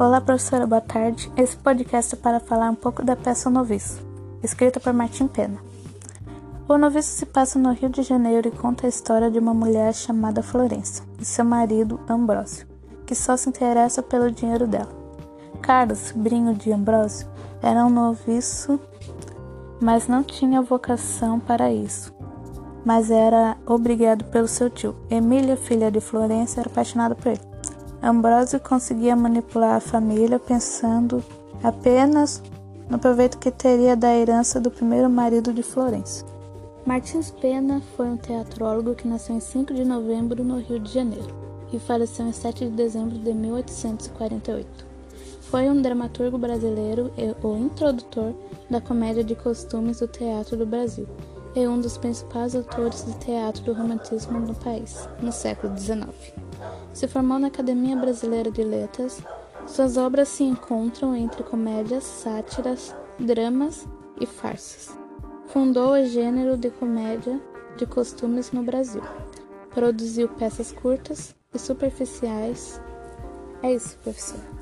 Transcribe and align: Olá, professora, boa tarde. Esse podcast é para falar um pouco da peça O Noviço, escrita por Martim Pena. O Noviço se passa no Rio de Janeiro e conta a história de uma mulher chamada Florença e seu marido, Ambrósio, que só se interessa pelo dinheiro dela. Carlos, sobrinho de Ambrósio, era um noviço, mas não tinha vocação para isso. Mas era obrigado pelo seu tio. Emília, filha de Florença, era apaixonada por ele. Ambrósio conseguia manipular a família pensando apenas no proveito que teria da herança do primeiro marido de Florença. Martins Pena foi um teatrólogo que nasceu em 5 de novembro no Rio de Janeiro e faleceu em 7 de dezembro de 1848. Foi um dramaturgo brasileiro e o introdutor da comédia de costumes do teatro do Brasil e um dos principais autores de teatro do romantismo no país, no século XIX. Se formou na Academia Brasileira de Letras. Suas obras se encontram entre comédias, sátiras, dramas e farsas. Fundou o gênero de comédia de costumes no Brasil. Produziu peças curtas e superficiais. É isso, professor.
Olá, 0.00 0.18
professora, 0.18 0.66
boa 0.66 0.80
tarde. 0.80 1.30
Esse 1.36 1.54
podcast 1.54 2.14
é 2.14 2.16
para 2.16 2.40
falar 2.40 2.70
um 2.70 2.74
pouco 2.74 3.04
da 3.04 3.14
peça 3.14 3.50
O 3.50 3.52
Noviço, 3.52 4.00
escrita 4.42 4.80
por 4.80 4.94
Martim 4.94 5.26
Pena. 5.26 5.58
O 6.66 6.78
Noviço 6.78 7.10
se 7.10 7.26
passa 7.26 7.58
no 7.58 7.70
Rio 7.74 7.90
de 7.90 8.00
Janeiro 8.02 8.48
e 8.48 8.50
conta 8.50 8.86
a 8.86 8.88
história 8.88 9.30
de 9.30 9.38
uma 9.38 9.52
mulher 9.52 9.92
chamada 9.92 10.42
Florença 10.42 11.02
e 11.18 11.24
seu 11.26 11.44
marido, 11.44 12.00
Ambrósio, 12.08 12.66
que 13.04 13.14
só 13.14 13.36
se 13.36 13.50
interessa 13.50 14.02
pelo 14.02 14.30
dinheiro 14.30 14.66
dela. 14.66 14.88
Carlos, 15.60 15.98
sobrinho 15.98 16.54
de 16.54 16.72
Ambrósio, 16.72 17.28
era 17.60 17.84
um 17.84 17.90
noviço, 17.90 18.80
mas 19.82 20.08
não 20.08 20.22
tinha 20.22 20.62
vocação 20.62 21.38
para 21.38 21.70
isso. 21.70 22.10
Mas 22.86 23.10
era 23.10 23.54
obrigado 23.66 24.24
pelo 24.30 24.48
seu 24.48 24.70
tio. 24.70 24.96
Emília, 25.10 25.58
filha 25.58 25.90
de 25.90 26.00
Florença, 26.00 26.58
era 26.58 26.70
apaixonada 26.70 27.14
por 27.14 27.26
ele. 27.26 27.49
Ambrósio 28.02 28.58
conseguia 28.58 29.14
manipular 29.14 29.76
a 29.76 29.80
família 29.80 30.38
pensando 30.38 31.22
apenas 31.62 32.42
no 32.88 32.98
proveito 32.98 33.38
que 33.38 33.50
teria 33.50 33.94
da 33.94 34.14
herança 34.14 34.58
do 34.58 34.70
primeiro 34.70 35.10
marido 35.10 35.52
de 35.52 35.62
Florença. 35.62 36.24
Martins 36.86 37.30
Pena 37.30 37.82
foi 37.94 38.06
um 38.06 38.16
teatrólogo 38.16 38.94
que 38.94 39.06
nasceu 39.06 39.36
em 39.36 39.40
5 39.40 39.74
de 39.74 39.84
novembro 39.84 40.42
no 40.42 40.58
Rio 40.58 40.80
de 40.80 40.90
Janeiro 40.90 41.28
e 41.70 41.78
faleceu 41.78 42.26
em 42.26 42.32
7 42.32 42.64
de 42.64 42.70
dezembro 42.70 43.18
de 43.18 43.34
1848. 43.34 44.86
Foi 45.42 45.68
um 45.68 45.82
dramaturgo 45.82 46.38
brasileiro 46.38 47.12
e 47.18 47.46
o 47.46 47.56
introdutor 47.56 48.32
da 48.70 48.80
comédia 48.80 49.22
de 49.22 49.34
costumes 49.34 50.00
do 50.00 50.08
teatro 50.08 50.56
do 50.56 50.64
Brasil 50.64 51.06
e 51.54 51.68
um 51.68 51.78
dos 51.78 51.98
principais 51.98 52.56
autores 52.56 53.04
de 53.04 53.12
teatro 53.18 53.62
do 53.62 53.74
romantismo 53.74 54.40
no 54.40 54.54
país, 54.54 55.06
no 55.20 55.30
século 55.30 55.76
XIX. 55.76 56.49
Se 56.92 57.06
formou 57.06 57.38
na 57.38 57.48
Academia 57.48 57.96
Brasileira 57.96 58.50
de 58.50 58.62
Letras. 58.62 59.22
Suas 59.66 59.96
obras 59.96 60.28
se 60.28 60.42
encontram 60.42 61.14
entre 61.14 61.42
comédias, 61.42 62.04
sátiras, 62.04 62.94
dramas 63.18 63.86
e 64.20 64.26
farsas. 64.26 64.96
Fundou 65.46 65.92
o 65.92 66.04
gênero 66.04 66.56
de 66.56 66.70
comédia 66.70 67.40
de 67.76 67.86
costumes 67.86 68.52
no 68.52 68.62
Brasil. 68.62 69.02
Produziu 69.72 70.28
peças 70.28 70.72
curtas 70.72 71.34
e 71.54 71.58
superficiais. 71.58 72.80
É 73.62 73.72
isso, 73.72 73.96
professor. 73.98 74.59